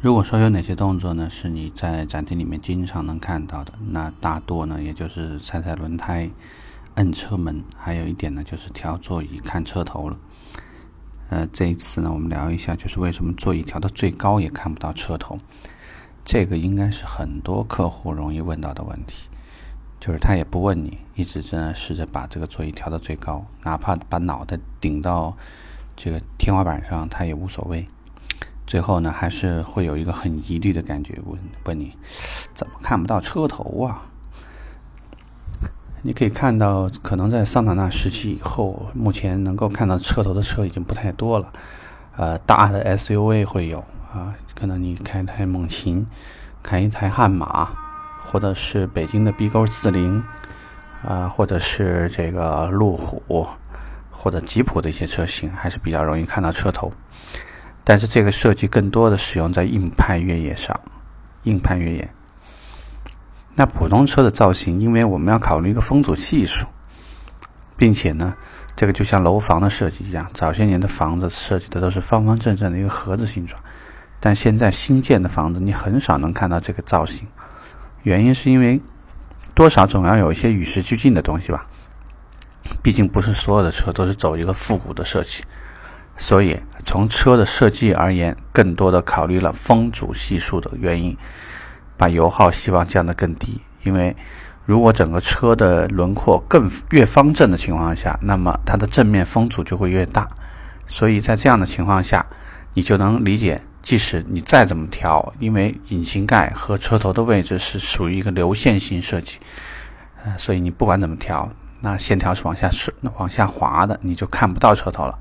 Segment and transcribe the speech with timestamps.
[0.00, 6.30] 如果说有哪些动作呢，是你在展厅里面经常能看到的，那大多呢，也就是踩踩轮胎、
[6.94, 10.16] 摁车门，还有一点呢，就是调座椅、看车头了。
[11.30, 15.36] 呃，这一次呢，我们聊一下，就是为什么座椅调到最高也看不到车头。
[16.24, 19.28] 这个应该是很多客户容易问到的问题，
[19.98, 25.36] 就是他也不问你，一直在试着把这个座椅调到最高，哪怕把脑袋顶到
[25.96, 27.88] 这个天花板上，他也无所谓。
[28.68, 31.96] 最后呢，还是会有一个很疑虑的感觉，问问你，
[32.52, 34.02] 怎么看不到车头啊？
[36.02, 41.50] 你可以看到，可能在桑塔纳时期以后，目前能够看到车头的车已经不太多了。
[42.16, 43.78] 呃，大的 SUV 会有
[44.12, 46.06] 啊，可能你开台猛禽，
[46.62, 47.70] 开一台悍马，
[48.20, 50.22] 或者是北京的 B 勾四零，
[51.02, 53.46] 啊，或者是这个路虎
[54.10, 56.92] 或者吉普的一些车型，还是比较容易看到车头。
[57.88, 60.78] 但是这个设计更多的使用在硬派越野上，
[61.44, 62.06] 硬派越野。
[63.54, 66.66] 那普通车的造型，因为我们要考虑一个风阻系数，
[67.78, 68.34] 并且呢，
[68.76, 73.58] 这个就像楼房的设计一样，早些年的房子设计的都是方方正正的一个盒子形状，
[74.20, 77.26] 但现在新建的房子你很少能看到这个造型，
[78.02, 78.78] 原因是因为
[79.54, 81.64] 多少总要有一些与时俱进的东西吧，
[82.82, 85.42] 毕竟不是所有的车都是走一个复古的设计。
[86.20, 91.16] 所以，从车的设计而言，更多的考虑了风阻系数的原因，
[91.96, 93.60] 把油耗希望降得更低。
[93.84, 94.14] 因为，
[94.66, 100.28] 如果整个车的轮廓更越方正的情况下，那么它的正面风阻就会越大。
[100.88, 102.26] 所以在这样的情况下，
[102.74, 109.38] 你就能理解，即使你再怎么调，因为引擎盖和车头的位置是属于一个流线型设计，
[110.24, 111.48] 呃，所以你不管怎么调，
[111.80, 115.16] 那线条是往下顺、往下滑的，你就看不到车头了。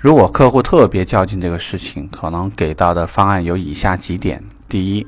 [0.00, 5.06] 如果客户特别较劲这个事情，可能给到的方案有以下几点：第一，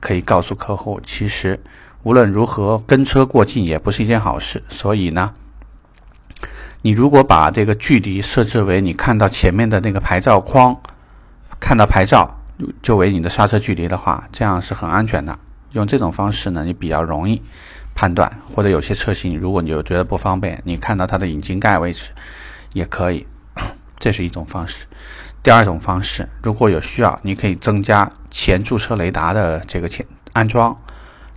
[0.00, 1.60] 可以告诉客户，其实
[2.02, 4.64] 无论如何跟车过近也不是一件好事。
[4.70, 5.34] 所以呢，
[6.80, 10.80] 你如果把这个距离设置为你看到前面的那个牌照框，
[11.60, 12.40] 看到牌照
[12.80, 15.38] 就为你的刹车距离的话，这样是很安全的。
[15.72, 17.42] 用这种方式呢，你比较容易
[17.94, 18.40] 判断。
[18.46, 22.12] 或者有些车型，如果你又觉得不方便，你看到它的引擎盖位置
[22.72, 23.26] 也可以。
[24.02, 24.84] 这是一种方式，
[25.44, 30.76] 第二种方式，如果有需要，你可以增加前驻车雷达的这个前安装，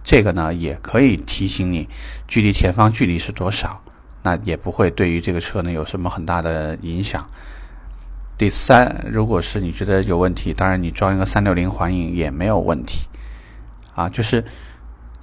[0.04, 1.88] 这个呢也可以提醒你
[2.28, 3.84] 距离前方距离是多少，
[4.24, 7.30] 那也不会对于这个车呢有什么很大的影响。
[8.36, 13.06] 第三，如果是你觉得有问题，当然你装一个三六零环影也没有问题，
[13.94, 14.44] 啊，就是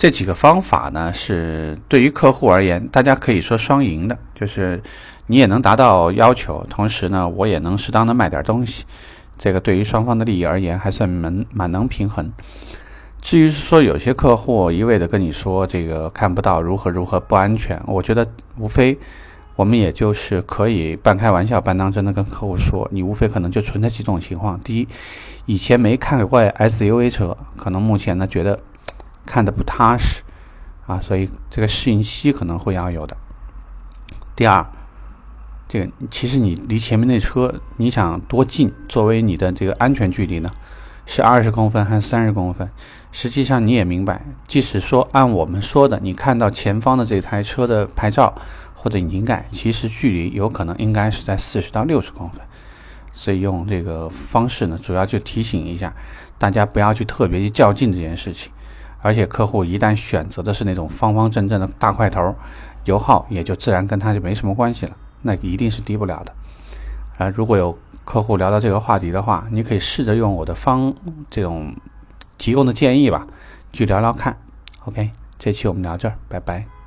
[0.02, 4.82] 这几个方法呢是对于客户而言，大家可以说双赢的，就是。
[5.28, 8.84] 你也能达到要求，同时呢，我也能适当的卖点东西，
[9.38, 12.30] 这个对于双方的利益而言还算蛮蛮能平衡。
[13.20, 18.26] 至于说有些客户一味的跟你说这个看不到如何如何不安全，我觉得
[18.58, 18.98] 无非
[19.54, 24.88] 我们也就是可以半开玩笑半当真的跟客户说，你无非可能就存在几种情况：第一，
[25.46, 28.58] 以前没看过 SUV 车，可能目前呢觉得
[29.26, 30.22] 看的不踏实
[30.86, 33.16] 啊，所以这个适应期可能会要有的；
[34.34, 34.66] 第二。
[35.68, 38.70] 这个其实你离前面那车，你想多近？
[38.90, 40.50] 作为你的这个安全距离呢，
[41.06, 42.68] 是二十公分还是三十公分？
[43.10, 48.34] 实际上你也明白，即使说按我们说的，你看到前方的这台车的牌照
[48.74, 52.42] 或者引擎盖，其实距离有可能应该是在四十到六十公分。
[53.10, 55.90] 所以用这个方式呢，主要就提醒一下
[56.36, 58.52] 大家，不要去特别去较劲这件事情。
[59.02, 62.34] 而且客户一旦选择的是那种方方正正的大块头，
[62.84, 64.96] 油耗也就自然跟他就没什么关系了。
[65.22, 66.32] 那一定是低不了的，
[67.18, 70.92] 啊，如果有客户聊到这个话题的话，你可以试着用我的方
[71.30, 71.74] 这种
[72.38, 73.26] 提供的建议吧，
[73.72, 74.36] 去聊聊看。
[74.84, 76.81] OK，这期我们聊这儿，拜拜。